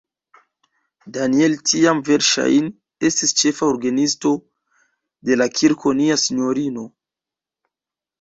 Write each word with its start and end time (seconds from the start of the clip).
Daniel 1.15 1.51
tiam 1.71 1.99
verŝajne 2.07 2.71
estis 3.09 3.33
ĉefa 3.41 3.67
orgenisto 3.73 4.31
de 5.29 5.37
la 5.39 5.47
Kirko 5.61 5.93
Nia 6.01 6.17
Sinjorino. 6.23 6.87